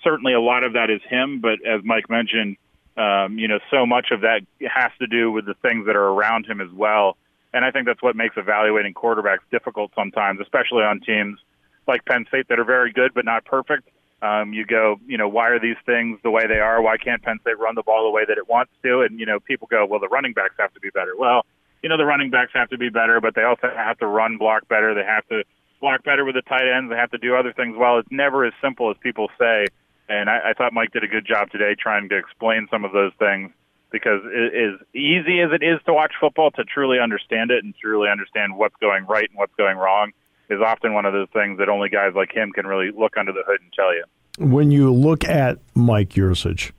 certainly 0.03 0.33
a 0.33 0.42
lot 0.42 0.63
of 0.63 0.74
that 0.74 0.89
is 0.89 1.01
him. 1.09 1.42
But 1.42 1.65
as 1.65 1.81
Mike 1.83 2.09
mentioned, 2.09 2.57
um, 2.98 3.38
you 3.38 3.48
know, 3.48 3.59
so 3.69 3.86
much 3.86 4.12
of 4.12 4.21
that 4.21 4.42
has 4.62 4.92
to 5.00 5.07
do 5.07 5.31
with 5.31 5.45
the 5.45 5.56
things 5.56 5.88
that 5.88 5.95
are 5.95 6.07
around 6.07 6.45
him 6.45 6.62
as 6.62 6.71
well. 6.71 7.18
And 7.53 7.65
I 7.65 7.71
think 7.71 7.86
that's 7.86 8.01
what 8.01 8.15
makes 8.15 8.38
evaluating 8.38 8.94
quarterbacks 8.94 9.44
difficult 9.51 9.92
sometimes, 9.95 10.39
especially 10.39 10.83
on 10.83 11.01
teams 11.01 11.39
like 11.88 12.06
Penn 12.06 12.25
State 12.27 12.48
that 12.50 12.59
are 12.59 12.65
very 12.65 12.92
good 12.92 13.13
but 13.13 13.25
not 13.25 13.45
perfect. 13.45 13.89
Um, 14.21 14.53
you 14.53 14.65
go, 14.65 14.98
you 15.07 15.18
know, 15.18 15.27
why 15.27 15.50
are 15.50 15.59
these 15.59 15.77
things 15.86 16.19
the 16.24 16.30
way 16.30 16.45
they 16.45 16.59
are? 16.59 16.81
Why 16.81 16.98
can't 16.98 17.21
Penn 17.24 17.39
State 17.42 17.57
run 17.57 17.75
the 17.75 17.81
ball 17.81 18.06
the 18.06 18.12
way 18.12 18.24
that 18.27 18.38
it 18.38 18.48
wants 18.48 18.71
to? 18.83 19.01
And 19.01 19.19
you 19.19 19.25
know, 19.25 19.39
people 19.39 19.68
go, 19.69 19.86
well, 19.86 20.00
the 20.00 20.07
running 20.09 20.33
backs 20.33 20.53
have 20.59 20.74
to 20.74 20.80
be 20.80 20.92
better. 20.92 21.13
Well, 21.18 21.44
you 21.81 21.89
know, 21.89 21.98
the 21.98 22.06
running 22.06 22.30
backs 22.30 22.51
have 22.53 22.69
to 22.69 22.77
be 22.77 22.89
better, 22.89 23.19
but 23.19 23.33
they 23.33 23.44
also 23.44 23.69
have 23.75 23.98
to 23.98 24.06
run 24.06 24.38
block 24.38 24.68
better. 24.68 24.94
They 24.94 25.03
have 25.03 25.27
to 25.30 25.44
block 25.81 26.03
better 26.03 26.24
with 26.24 26.36
the 26.36 26.44
tight 26.44 26.68
ends. 26.69 26.92
They 26.92 26.98
have 26.98 27.09
to 27.12 27.18
do 27.18 27.36
other 27.36 27.51
things 27.51 27.75
well. 27.75 27.98
It's 27.98 28.12
never 28.12 28.45
as 28.45 28.53
simple 28.62 28.92
as 28.92 28.98
people 29.01 29.30
say. 29.39 29.65
And 30.07 30.30
I, 30.30 30.51
I 30.51 30.53
thought 30.53 30.74
Mike 30.74 30.92
did 30.92 31.03
a 31.03 31.07
good 31.07 31.25
job 31.25 31.50
today 31.50 31.74
trying 31.74 32.09
to 32.09 32.18
explain 32.18 32.68
some 32.69 32.86
of 32.86 32.92
those 32.92 33.13
things 33.18 33.51
because 33.92 34.22
is 34.26 34.80
easy 34.96 35.42
as 35.42 35.52
it 35.52 35.64
is 35.64 35.80
to 35.86 35.94
watch 35.94 36.14
football 36.20 36.52
to 36.52 36.64
truly 36.64 37.00
understand 37.00 37.52
it 37.52 37.64
and 37.64 37.74
truly 37.76 38.10
understand 38.10 38.56
what's 38.56 38.76
going 38.82 39.06
right 39.06 39.30
and 39.30 39.38
what's 39.38 39.54
going 39.56 39.78
wrong 39.78 40.12
is 40.50 40.60
often 40.66 40.94
one 40.94 41.06
of 41.06 41.14
those 41.14 41.30
things 41.34 41.58
that 41.60 41.70
only 41.70 41.90
guys 41.90 42.12
like 42.16 42.32
him 42.34 42.52
can 42.52 42.68
really 42.68 42.92
look 42.92 43.18
under 43.18 43.32
the 43.32 43.44
hood 43.46 43.62
and 43.62 43.72
tell 43.74 43.94
you. 43.94 44.04
When 44.38 44.72
you 44.72 44.92
look 44.94 45.24
at 45.24 45.60
Mike 45.76 46.10
Yurcich, 46.10 46.72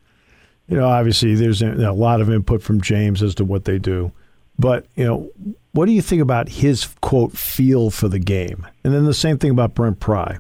you 0.68 0.76
know, 0.76 0.88
obviously 0.88 1.34
there's 1.34 1.62
a 1.62 1.92
lot 1.92 2.20
of 2.20 2.30
input 2.30 2.62
from 2.62 2.80
James 2.80 3.22
as 3.22 3.34
to 3.36 3.44
what 3.44 3.64
they 3.64 3.78
do. 3.78 4.12
But, 4.58 4.86
you 4.94 5.04
know, 5.04 5.30
what 5.72 5.86
do 5.86 5.92
you 5.92 6.02
think 6.02 6.22
about 6.22 6.48
his, 6.48 6.86
quote, 7.00 7.32
feel 7.32 7.90
for 7.90 8.08
the 8.08 8.18
game? 8.18 8.66
And 8.84 8.92
then 8.92 9.06
the 9.06 9.14
same 9.14 9.38
thing 9.38 9.50
about 9.50 9.74
Brent 9.74 10.00
Pry. 10.00 10.38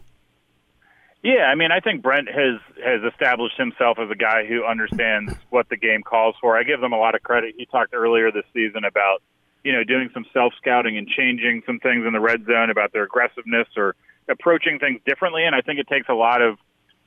Yeah, 1.22 1.44
I 1.44 1.54
mean, 1.54 1.70
I 1.70 1.78
think 1.78 2.02
Brent 2.02 2.28
has 2.28 2.58
has 2.84 3.00
established 3.12 3.56
himself 3.56 3.98
as 4.00 4.10
a 4.10 4.16
guy 4.16 4.44
who 4.44 4.64
understands 4.64 5.32
what 5.50 5.68
the 5.68 5.76
game 5.76 6.02
calls 6.02 6.34
for. 6.40 6.56
I 6.56 6.64
give 6.64 6.80
them 6.80 6.92
a 6.92 6.98
lot 6.98 7.14
of 7.14 7.22
credit. 7.22 7.54
He 7.56 7.66
talked 7.66 7.94
earlier 7.94 8.32
this 8.32 8.44
season 8.52 8.84
about 8.84 9.22
you 9.62 9.72
know 9.72 9.84
doing 9.84 10.10
some 10.12 10.26
self 10.32 10.52
scouting 10.60 10.98
and 10.98 11.06
changing 11.06 11.62
some 11.64 11.78
things 11.78 12.04
in 12.06 12.12
the 12.12 12.20
red 12.20 12.44
zone 12.44 12.70
about 12.70 12.92
their 12.92 13.04
aggressiveness 13.04 13.68
or 13.76 13.94
approaching 14.28 14.80
things 14.80 15.00
differently. 15.06 15.44
And 15.44 15.54
I 15.54 15.60
think 15.60 15.78
it 15.78 15.86
takes 15.86 16.08
a 16.08 16.14
lot 16.14 16.42
of 16.42 16.58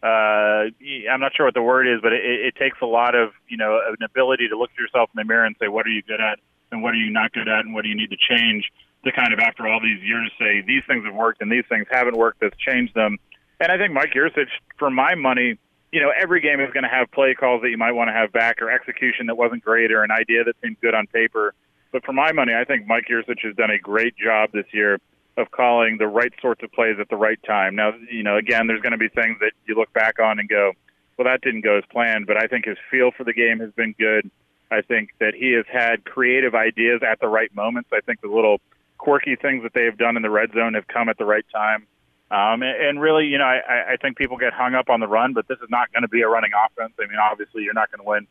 uh, 0.01 0.71
I'm 1.11 1.19
not 1.19 1.35
sure 1.35 1.45
what 1.45 1.53
the 1.53 1.61
word 1.61 1.87
is, 1.87 1.99
but 2.01 2.13
it, 2.13 2.23
it 2.23 2.55
takes 2.55 2.77
a 2.81 2.85
lot 2.85 3.15
of 3.15 3.31
you 3.49 3.57
know 3.57 3.81
an 3.85 4.01
ability 4.01 4.47
to 4.47 4.57
look 4.57 4.69
at 4.71 4.79
yourself 4.79 5.09
in 5.13 5.19
the 5.19 5.25
mirror 5.25 5.43
and 5.43 5.57
say 5.59 5.67
what 5.67 5.85
are 5.85 5.89
you 5.89 6.01
good 6.03 6.21
at 6.21 6.39
and 6.71 6.81
what 6.81 6.93
are 6.93 6.97
you 6.97 7.11
not 7.11 7.33
good 7.33 7.49
at 7.49 7.65
and 7.65 7.73
what 7.73 7.83
do 7.83 7.89
you 7.89 7.95
need 7.95 8.11
to 8.11 8.17
change 8.29 8.71
to 9.03 9.11
kind 9.11 9.33
of 9.33 9.39
after 9.39 9.67
all 9.67 9.81
these 9.81 10.01
years 10.01 10.31
say 10.39 10.61
these 10.61 10.83
things 10.87 11.03
have 11.05 11.13
worked 11.13 11.41
and 11.41 11.51
these 11.51 11.65
things 11.67 11.85
haven't 11.91 12.15
worked. 12.15 12.41
Let's 12.41 12.57
change 12.57 12.93
them. 12.93 13.17
And 13.59 13.71
I 13.71 13.77
think 13.77 13.93
Mike 13.93 14.13
Yurcich, 14.15 14.49
for 14.77 14.89
my 14.89 15.15
money, 15.15 15.57
you 15.91 16.01
know, 16.01 16.11
every 16.17 16.41
game 16.41 16.59
is 16.59 16.71
going 16.73 16.83
to 16.83 16.89
have 16.89 17.09
play 17.11 17.33
calls 17.35 17.61
that 17.61 17.69
you 17.69 17.77
might 17.77 17.93
want 17.93 18.09
to 18.09 18.13
have 18.13 18.31
back 18.33 18.61
or 18.61 18.69
execution 18.69 19.27
that 19.27 19.35
wasn't 19.35 19.63
great 19.63 19.91
or 19.91 20.03
an 20.03 20.11
idea 20.11 20.43
that 20.43 20.55
seemed 20.61 20.79
good 20.81 20.93
on 20.93 21.07
paper. 21.07 21.53
But 21.91 22.03
for 22.03 22.11
my 22.11 22.33
money, 22.33 22.53
I 22.53 22.65
think 22.65 22.85
Mike 22.85 23.05
Yurcich 23.09 23.39
has 23.43 23.55
done 23.55 23.71
a 23.71 23.79
great 23.79 24.17
job 24.17 24.51
this 24.51 24.65
year 24.73 24.99
of 25.37 25.51
calling 25.51 25.97
the 25.97 26.07
right 26.07 26.33
sorts 26.41 26.63
of 26.63 26.71
plays 26.71 26.97
at 26.99 27.09
the 27.09 27.15
right 27.15 27.39
time. 27.43 27.75
Now, 27.75 27.93
you 28.11 28.23
know, 28.23 28.37
again, 28.37 28.67
there's 28.67 28.81
going 28.81 28.91
to 28.91 28.97
be 28.97 29.09
things 29.09 29.37
that 29.39 29.51
you 29.65 29.75
look 29.75 29.91
back 29.93 30.19
on 30.19 30.39
and 30.39 30.49
go, 30.49 30.73
well, 31.17 31.25
that 31.25 31.41
didn't 31.41 31.61
go 31.61 31.77
as 31.77 31.83
planned, 31.89 32.27
but 32.27 32.35
I 32.35 32.47
think 32.47 32.65
his 32.65 32.77
feel 32.91 33.11
for 33.11 33.23
the 33.23 33.33
game 33.33 33.59
has 33.59 33.71
been 33.71 33.95
good. 33.97 34.29
I 34.71 34.81
think 34.81 35.11
that 35.19 35.33
he 35.33 35.53
has 35.53 35.65
had 35.71 36.03
creative 36.03 36.55
ideas 36.55 37.01
at 37.09 37.19
the 37.19 37.27
right 37.27 37.53
moments. 37.55 37.89
I 37.93 38.01
think 38.01 38.21
the 38.21 38.27
little 38.27 38.59
quirky 38.97 39.35
things 39.35 39.63
that 39.63 39.73
they 39.73 39.85
have 39.85 39.97
done 39.97 40.17
in 40.17 40.23
the 40.23 40.29
red 40.29 40.51
zone 40.53 40.73
have 40.73 40.87
come 40.87 41.07
at 41.07 41.17
the 41.17 41.25
right 41.25 41.45
time. 41.53 41.87
Um, 42.31 42.63
and, 42.63 42.99
really, 42.99 43.25
you 43.25 43.37
know, 43.37 43.45
I, 43.45 43.93
I 43.93 43.97
think 44.01 44.17
people 44.17 44.37
get 44.37 44.51
hung 44.51 44.73
up 44.73 44.89
on 44.89 44.99
the 44.99 45.07
run, 45.07 45.33
but 45.33 45.47
this 45.47 45.59
is 45.59 45.69
not 45.69 45.93
going 45.93 46.01
to 46.01 46.07
be 46.07 46.21
a 46.21 46.27
running 46.27 46.51
offense. 46.53 46.93
I 46.99 47.03
mean, 47.03 47.19
obviously, 47.21 47.63
you're 47.63 47.75
not 47.75 47.91
going 47.91 48.03
to 48.03 48.09
win. 48.09 48.27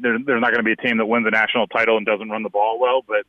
There, 0.00 0.16
there's 0.24 0.40
not 0.40 0.52
going 0.52 0.64
to 0.64 0.68
be 0.68 0.72
a 0.72 0.76
team 0.76 0.98
that 0.98 1.06
wins 1.06 1.26
a 1.26 1.30
national 1.30 1.66
title 1.66 1.96
and 1.96 2.06
doesn't 2.06 2.30
run 2.30 2.44
the 2.44 2.50
ball 2.50 2.78
well. 2.78 3.02
But 3.02 3.26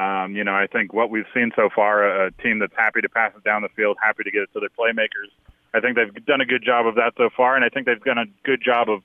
um, 0.00 0.34
you 0.34 0.44
know, 0.44 0.54
I 0.54 0.66
think 0.66 0.92
what 0.92 1.08
we've 1.08 1.26
seen 1.32 1.52
so 1.56 1.68
far, 1.74 2.04
a, 2.04 2.26
a 2.26 2.30
team 2.42 2.58
that's 2.58 2.74
happy 2.76 3.00
to 3.00 3.08
pass 3.08 3.32
it 3.36 3.44
down 3.44 3.62
the 3.62 3.68
field, 3.70 3.96
happy 4.02 4.24
to 4.24 4.30
get 4.30 4.42
it 4.42 4.50
to 4.52 4.60
their 4.60 4.68
playmakers. 4.68 5.30
I 5.72 5.80
think 5.80 5.96
they've 5.96 6.26
done 6.26 6.40
a 6.40 6.46
good 6.46 6.62
job 6.62 6.86
of 6.86 6.96
that 6.96 7.14
so 7.16 7.30
far, 7.34 7.56
and 7.56 7.64
I 7.64 7.68
think 7.68 7.86
they've 7.86 8.02
done 8.02 8.18
a 8.18 8.26
good 8.44 8.62
job 8.62 8.90
of, 8.90 9.02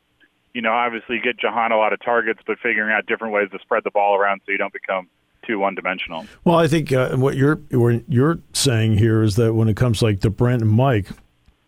you 0.53 0.61
know, 0.61 0.73
obviously 0.73 1.19
get 1.23 1.37
Jahan 1.37 1.71
a 1.71 1.77
lot 1.77 1.93
of 1.93 2.01
targets, 2.01 2.41
but 2.45 2.59
figuring 2.59 2.91
out 2.91 3.05
different 3.05 3.33
ways 3.33 3.49
to 3.51 3.59
spread 3.59 3.83
the 3.83 3.91
ball 3.91 4.15
around 4.15 4.41
so 4.45 4.51
you 4.51 4.57
don't 4.57 4.73
become 4.73 5.07
too 5.49 5.59
one-dimensional. 5.59 6.27
Well, 6.43 6.57
I 6.57 6.67
think 6.67 6.93
uh, 6.93 7.17
what 7.17 7.35
you're 7.35 7.55
what 7.71 8.03
you're 8.07 8.39
saying 8.53 8.97
here 8.97 9.23
is 9.23 9.35
that 9.37 9.53
when 9.53 9.67
it 9.67 9.75
comes 9.75 10.01
like 10.01 10.19
to 10.21 10.29
Brent 10.29 10.61
and 10.61 10.71
Mike, 10.71 11.07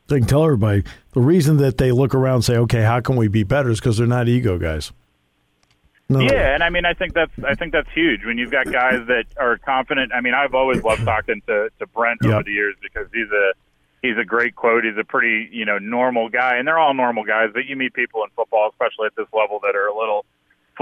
they 0.08 0.20
can 0.20 0.28
tell 0.28 0.44
everybody 0.44 0.84
the 1.14 1.22
reason 1.22 1.58
that 1.58 1.78
they 1.78 1.92
look 1.92 2.14
around 2.14 2.36
and 2.36 2.46
say, 2.46 2.58
"Okay, 2.58 2.84
how 2.84 3.00
can 3.02 3.16
we 3.16 3.28
be 3.28 3.44
better?" 3.44 3.70
is 3.70 3.80
because 3.80 3.98
they're 3.98 4.08
not 4.08 4.28
ego 4.28 4.60
guys. 4.60 4.92
No. 6.10 6.20
Yeah, 6.20 6.54
and 6.54 6.62
I 6.62 6.70
mean, 6.70 6.86
I 6.86 6.94
think 6.94 7.14
that's 7.14 7.32
I 7.44 7.56
think 7.56 7.72
that's 7.72 7.90
huge 7.96 8.26
when 8.26 8.38
you've 8.38 8.52
got 8.52 8.72
guys 8.72 9.00
that 9.08 9.26
are 9.38 9.58
confident. 9.58 10.12
I 10.14 10.22
mean, 10.22 10.34
I've 10.34 10.54
always 10.54 10.84
loved 10.84 11.06
talking 11.06 11.42
to 11.48 11.70
to 11.80 11.88
Brent 11.88 12.24
over 12.26 12.44
the 12.44 12.52
years 12.52 12.76
because 12.84 13.08
he's 13.14 13.32
a 13.32 13.54
he's 14.02 14.18
a 14.18 14.26
great 14.26 14.56
quote. 14.56 14.84
He's 14.84 14.98
a 15.00 15.06
pretty 15.06 15.50
you 15.52 15.66
know 15.66 15.80
normal 15.80 16.30
guy, 16.30 16.58
and 16.58 16.68
they're 16.68 16.78
all 16.78 16.94
normal 16.94 17.24
guys. 17.24 17.50
But 17.54 17.66
you 17.66 17.76
meet 17.78 17.94
people 17.94 18.24
in 18.24 18.30
football, 18.36 18.70
especially 18.70 19.08
at 19.08 19.16
this 19.16 19.28
level, 19.34 19.60
that 19.64 19.76
are 19.76 19.88
a 19.88 19.98
little 19.98 20.26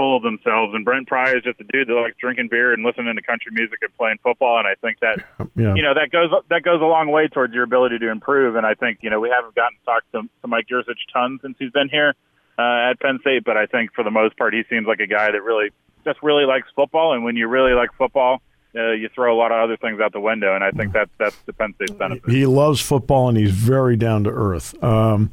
full 0.00 0.16
of 0.16 0.22
themselves. 0.22 0.72
And 0.74 0.82
Brent 0.82 1.08
Pry 1.08 1.36
is 1.36 1.42
just 1.44 1.60
a 1.60 1.64
dude 1.64 1.88
that 1.88 1.94
likes 1.94 2.16
drinking 2.18 2.48
beer 2.50 2.72
and 2.72 2.82
listening 2.82 3.14
to 3.16 3.22
country 3.22 3.52
music 3.52 3.78
and 3.82 3.94
playing 3.98 4.16
football. 4.22 4.56
And 4.58 4.66
I 4.66 4.74
think 4.80 4.98
that 5.00 5.18
Yeah. 5.54 5.74
you 5.74 5.82
know 5.82 5.92
that 5.92 6.08
goes 6.10 6.30
that 6.48 6.62
goes 6.62 6.80
a 6.80 6.84
long 6.86 7.10
way 7.10 7.28
towards 7.28 7.52
your 7.52 7.64
ability 7.64 7.98
to 7.98 8.08
improve. 8.10 8.56
And 8.56 8.64
I 8.64 8.72
think 8.74 9.00
you 9.02 9.10
know 9.10 9.20
we 9.20 9.28
haven't 9.28 9.54
gotten 9.54 9.76
to 9.78 9.84
talk 9.84 10.02
to, 10.12 10.22
to 10.22 10.48
Mike 10.48 10.66
Yurcich 10.72 11.04
tons 11.12 11.40
since 11.42 11.56
he's 11.58 11.72
been 11.72 11.88
here. 11.90 12.14
uh, 12.58 12.90
at 12.90 13.00
Penn 13.00 13.18
State, 13.20 13.42
but 13.44 13.56
I 13.56 13.66
think 13.66 13.92
for 13.94 14.04
the 14.04 14.10
most 14.10 14.36
part, 14.36 14.52
he 14.54 14.62
seems 14.68 14.86
like 14.86 15.00
a 15.00 15.06
guy 15.06 15.30
that 15.30 15.42
really 15.42 15.70
just 16.04 16.22
really 16.22 16.44
likes 16.44 16.68
football. 16.76 17.12
And 17.14 17.24
when 17.24 17.34
you 17.36 17.46
really 17.48 17.72
like 17.72 17.88
football, 17.96 18.42
uh, 18.74 18.92
you 18.92 19.08
throw 19.14 19.34
a 19.34 19.38
lot 19.38 19.50
of 19.50 19.58
other 19.64 19.76
things 19.78 19.98
out 20.00 20.12
the 20.12 20.20
window. 20.20 20.54
And 20.54 20.62
I 20.62 20.70
think 20.70 20.92
that's 20.92 21.10
that's 21.18 21.36
the 21.46 21.52
Penn 21.54 21.72
State's 21.76 21.92
benefit. 21.92 22.30
He 22.30 22.44
loves 22.46 22.80
football 22.80 23.28
and 23.28 23.36
he's 23.38 23.52
very 23.52 23.96
down 23.96 24.24
to 24.24 24.30
earth. 24.30 24.74
Um, 24.84 25.30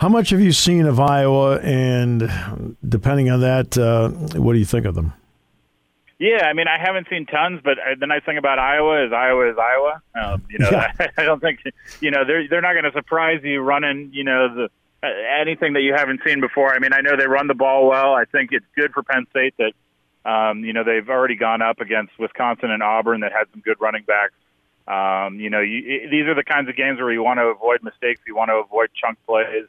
how 0.00 0.08
much 0.08 0.30
have 0.30 0.40
you 0.40 0.52
seen 0.52 0.86
of 0.86 0.98
Iowa? 0.98 1.58
And 1.58 2.76
depending 2.88 3.30
on 3.30 3.40
that, 3.40 3.76
uh, 3.76 4.08
what 4.38 4.54
do 4.54 4.58
you 4.58 4.64
think 4.64 4.86
of 4.86 4.94
them? 4.94 5.12
Yeah, 6.18 6.46
I 6.46 6.54
mean, 6.54 6.66
I 6.68 6.78
haven't 6.78 7.06
seen 7.10 7.26
tons, 7.26 7.60
but 7.62 7.78
uh, 7.78 7.96
the 7.98 8.06
nice 8.06 8.22
thing 8.24 8.38
about 8.38 8.58
Iowa 8.58 9.06
is 9.06 9.12
Iowa 9.12 9.50
is 9.50 9.56
Iowa. 9.58 10.02
Um, 10.14 10.42
you 10.50 10.58
know, 10.58 10.70
yeah. 10.70 10.92
I 11.18 11.24
don't 11.24 11.40
think 11.40 11.60
you 12.00 12.10
know 12.10 12.24
they're 12.26 12.48
they're 12.48 12.60
not 12.60 12.72
going 12.72 12.84
to 12.84 12.92
surprise 12.92 13.40
you 13.42 13.60
running 13.60 14.10
you 14.12 14.24
know 14.24 14.54
the 14.54 14.68
uh, 15.02 15.08
anything 15.40 15.74
that 15.74 15.80
you 15.80 15.94
haven't 15.94 16.20
seen 16.26 16.40
before. 16.40 16.74
I 16.74 16.78
mean, 16.78 16.92
I 16.92 17.00
know 17.00 17.16
they 17.16 17.26
run 17.26 17.46
the 17.46 17.54
ball 17.54 17.88
well. 17.88 18.12
I 18.14 18.24
think 18.26 18.50
it's 18.52 18.66
good 18.76 18.92
for 18.92 19.02
Penn 19.02 19.26
State 19.30 19.54
that 19.56 20.30
um, 20.30 20.62
you 20.62 20.74
know 20.74 20.84
they've 20.84 21.08
already 21.08 21.36
gone 21.36 21.62
up 21.62 21.80
against 21.80 22.12
Wisconsin 22.18 22.70
and 22.70 22.82
Auburn 22.82 23.20
that 23.20 23.32
had 23.32 23.44
some 23.52 23.60
good 23.60 23.80
running 23.80 24.04
backs. 24.04 24.34
Um, 24.86 25.40
you 25.40 25.48
know, 25.48 25.60
you, 25.60 26.08
these 26.10 26.26
are 26.26 26.34
the 26.34 26.44
kinds 26.44 26.68
of 26.68 26.76
games 26.76 26.98
where 26.98 27.12
you 27.12 27.22
want 27.22 27.38
to 27.38 27.44
avoid 27.44 27.82
mistakes, 27.82 28.20
you 28.26 28.34
want 28.34 28.48
to 28.50 28.56
avoid 28.56 28.90
chunk 28.94 29.18
plays. 29.26 29.68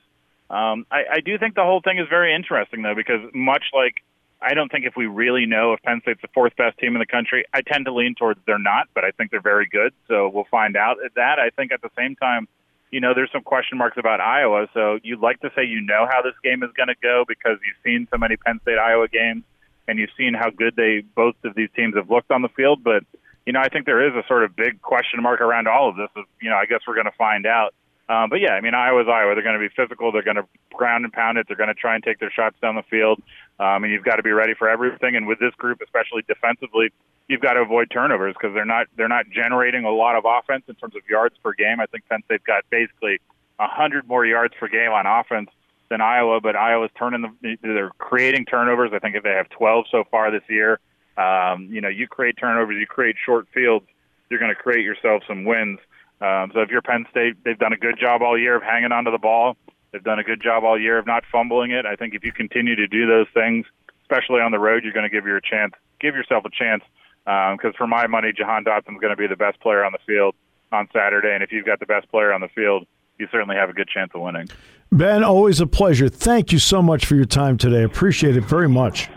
Um, 0.51 0.85
I, 0.91 1.03
I 1.13 1.19
do 1.21 1.37
think 1.37 1.55
the 1.55 1.63
whole 1.63 1.81
thing 1.81 1.97
is 1.97 2.07
very 2.09 2.35
interesting 2.35 2.81
though, 2.81 2.95
because 2.95 3.21
much 3.33 3.63
like 3.73 4.03
I 4.41 4.53
don't 4.53 4.69
think 4.69 4.85
if 4.85 4.95
we 4.97 5.05
really 5.05 5.45
know 5.45 5.73
if 5.73 5.81
Penn 5.81 6.01
State's 6.01 6.21
the 6.21 6.27
fourth 6.33 6.55
best 6.57 6.77
team 6.77 6.93
in 6.95 6.99
the 6.99 7.05
country, 7.05 7.45
I 7.53 7.61
tend 7.61 7.85
to 7.85 7.93
lean 7.93 8.15
towards 8.15 8.39
they're 8.45 8.59
not, 8.59 8.89
but 8.93 9.05
I 9.05 9.11
think 9.11 9.31
they're 9.31 9.39
very 9.39 9.67
good. 9.67 9.93
So 10.07 10.29
we'll 10.29 10.47
find 10.51 10.75
out 10.75 10.97
at 11.05 11.15
that. 11.15 11.39
I 11.39 11.51
think 11.51 11.71
at 11.71 11.81
the 11.81 11.91
same 11.97 12.15
time, 12.15 12.47
you 12.91 12.99
know, 12.99 13.13
there's 13.13 13.31
some 13.31 13.43
question 13.43 13.77
marks 13.77 13.97
about 13.97 14.19
Iowa. 14.19 14.67
So 14.73 14.99
you'd 15.03 15.21
like 15.21 15.39
to 15.41 15.51
say 15.55 15.63
you 15.63 15.79
know 15.79 16.05
how 16.09 16.21
this 16.21 16.33
game 16.43 16.63
is 16.63 16.71
going 16.75 16.89
to 16.89 16.95
go 17.01 17.23
because 17.25 17.57
you've 17.65 17.81
seen 17.83 18.07
so 18.11 18.17
many 18.17 18.35
Penn 18.35 18.59
State 18.63 18.77
Iowa 18.77 19.07
games 19.07 19.43
and 19.87 19.97
you've 19.97 20.09
seen 20.17 20.33
how 20.33 20.49
good 20.49 20.75
they 20.75 21.03
both 21.15 21.35
of 21.45 21.55
these 21.55 21.69
teams 21.75 21.95
have 21.95 22.09
looked 22.09 22.31
on 22.31 22.41
the 22.41 22.49
field. 22.49 22.83
But 22.83 23.03
you 23.45 23.53
know, 23.53 23.61
I 23.61 23.69
think 23.69 23.85
there 23.85 24.05
is 24.05 24.13
a 24.15 24.27
sort 24.27 24.43
of 24.43 24.55
big 24.55 24.81
question 24.81 25.23
mark 25.23 25.39
around 25.39 25.67
all 25.67 25.89
of 25.89 25.95
this. 25.95 26.09
Of, 26.15 26.25
you 26.41 26.49
know, 26.49 26.57
I 26.57 26.65
guess 26.65 26.81
we're 26.87 26.95
going 26.95 27.05
to 27.05 27.17
find 27.17 27.45
out. 27.45 27.73
Um, 28.11 28.29
but 28.29 28.41
yeah, 28.41 28.51
I 28.51 28.61
mean, 28.61 28.73
Iowa's 28.73 29.07
Iowa. 29.07 29.35
They're 29.35 29.43
going 29.43 29.57
to 29.57 29.65
be 29.65 29.73
physical. 29.73 30.11
They're 30.11 30.21
going 30.21 30.35
to 30.35 30.45
ground 30.73 31.05
and 31.05 31.13
pound 31.13 31.37
it. 31.37 31.47
They're 31.47 31.55
going 31.55 31.69
to 31.69 31.73
try 31.73 31.95
and 31.95 32.03
take 32.03 32.19
their 32.19 32.31
shots 32.31 32.57
down 32.61 32.75
the 32.75 32.83
field. 32.83 33.21
Um, 33.57 33.85
and 33.85 33.93
you've 33.93 34.03
got 34.03 34.17
to 34.17 34.23
be 34.23 34.31
ready 34.31 34.53
for 34.53 34.67
everything. 34.67 35.15
And 35.15 35.27
with 35.27 35.39
this 35.39 35.53
group, 35.55 35.79
especially 35.81 36.23
defensively, 36.27 36.91
you've 37.29 37.39
got 37.39 37.53
to 37.53 37.61
avoid 37.61 37.89
turnovers 37.89 38.35
because 38.37 38.53
they're 38.53 38.65
not 38.65 38.87
they're 38.97 39.07
not 39.07 39.29
generating 39.33 39.85
a 39.85 39.91
lot 39.91 40.17
of 40.17 40.25
offense 40.27 40.63
in 40.67 40.75
terms 40.75 40.93
of 40.95 41.03
yards 41.09 41.35
per 41.41 41.53
game. 41.53 41.79
I 41.79 41.85
think 41.85 42.03
Penn 42.09 42.21
State's 42.25 42.43
got 42.43 42.65
basically 42.69 43.19
a 43.59 43.67
hundred 43.67 44.05
more 44.09 44.25
yards 44.25 44.53
per 44.59 44.67
game 44.67 44.91
on 44.91 45.05
offense 45.07 45.49
than 45.89 46.01
Iowa, 46.01 46.41
but 46.41 46.57
Iowa's 46.57 46.91
turning 46.97 47.21
the 47.21 47.57
they're 47.61 47.91
creating 47.97 48.43
turnovers. 48.45 48.91
I 48.93 48.99
think 48.99 49.15
if 49.15 49.23
they 49.23 49.31
have 49.31 49.47
12 49.49 49.85
so 49.89 50.03
far 50.11 50.31
this 50.31 50.43
year, 50.49 50.81
um, 51.17 51.69
you 51.71 51.79
know, 51.79 51.87
you 51.87 52.07
create 52.07 52.35
turnovers, 52.37 52.75
you 52.77 52.87
create 52.87 53.15
short 53.25 53.47
fields, 53.53 53.85
you're 54.29 54.39
going 54.39 54.53
to 54.53 54.61
create 54.61 54.83
yourself 54.83 55.23
some 55.27 55.45
wins. 55.45 55.79
Um, 56.21 56.51
so 56.53 56.61
if 56.61 56.69
you're 56.69 56.81
Penn 56.81 57.05
State, 57.09 57.43
they've 57.43 57.57
done 57.57 57.73
a 57.73 57.77
good 57.77 57.97
job 57.99 58.21
all 58.21 58.37
year 58.37 58.55
of 58.55 58.63
hanging 58.63 58.91
onto 58.91 59.11
the 59.11 59.17
ball. 59.17 59.57
They've 59.91 60.03
done 60.03 60.19
a 60.19 60.23
good 60.23 60.41
job 60.41 60.63
all 60.63 60.79
year 60.79 60.97
of 60.97 61.07
not 61.07 61.23
fumbling 61.31 61.71
it. 61.71 61.85
I 61.85 61.95
think 61.95 62.13
if 62.13 62.23
you 62.23 62.31
continue 62.31 62.75
to 62.75 62.87
do 62.87 63.07
those 63.07 63.27
things, 63.33 63.65
especially 64.03 64.39
on 64.39 64.51
the 64.51 64.59
road, 64.59 64.83
you're 64.83 64.93
going 64.93 65.09
to 65.09 65.09
give 65.09 65.25
your 65.25 65.39
chance, 65.41 65.73
give 65.99 66.15
yourself 66.15 66.45
a 66.45 66.49
chance. 66.49 66.83
Because 67.25 67.59
um, 67.65 67.73
for 67.77 67.87
my 67.87 68.07
money, 68.07 68.31
Jahan 68.35 68.63
Dotson's 68.63 68.99
going 68.99 69.11
to 69.11 69.17
be 69.17 69.27
the 69.27 69.35
best 69.35 69.59
player 69.59 69.83
on 69.83 69.91
the 69.91 69.99
field 70.07 70.35
on 70.71 70.87
Saturday, 70.93 71.33
and 71.33 71.43
if 71.43 71.51
you've 71.51 71.65
got 71.65 71.79
the 71.79 71.85
best 71.85 72.09
player 72.09 72.31
on 72.33 72.41
the 72.41 72.47
field, 72.49 72.87
you 73.19 73.27
certainly 73.31 73.55
have 73.55 73.69
a 73.69 73.73
good 73.73 73.87
chance 73.87 74.11
of 74.15 74.21
winning. 74.21 74.47
Ben, 74.91 75.23
always 75.23 75.59
a 75.59 75.67
pleasure. 75.67 76.09
Thank 76.09 76.51
you 76.51 76.59
so 76.59 76.81
much 76.81 77.05
for 77.05 77.15
your 77.15 77.25
time 77.25 77.57
today. 77.57 77.83
Appreciate 77.83 78.35
it 78.37 78.43
very 78.43 78.69
much. 78.69 79.09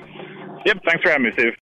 Yep, 0.66 0.78
thanks 0.86 1.02
for 1.02 1.10
having 1.10 1.24
me, 1.24 1.30
Steve. 1.32 1.52